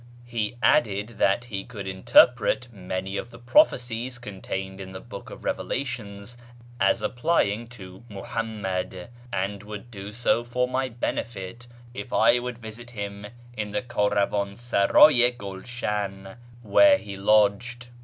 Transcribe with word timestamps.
He 0.25 0.55
added 0.63 1.19
that 1.19 1.43
he 1.45 1.63
could 1.63 1.85
interpret 1.85 2.73
many 2.73 3.17
of 3.17 3.29
the 3.29 3.37
prophecies 3.37 4.17
contained 4.17 4.81
in 4.81 4.93
the 4.93 4.99
Book 4.99 5.29
of 5.29 5.41
Eevelations 5.45 6.37
as 6.79 7.03
applying 7.03 7.67
to 7.67 8.03
Muhammad, 8.09 9.09
and 9.31 9.61
would 9.61 9.91
do 9.91 10.11
so 10.11 10.43
for 10.43 10.67
my 10.67 10.89
benefit 10.89 11.67
if 11.93 12.11
I 12.11 12.39
would 12.39 12.57
visit 12.57 12.89
him 12.89 13.27
in 13.55 13.69
the 13.69 13.83
Kdravansardy 13.83 15.23
i 15.23 15.31
Gv2shan, 15.33 16.35
where 16.63 16.97
he 16.97 17.15
lodged. 17.15 17.89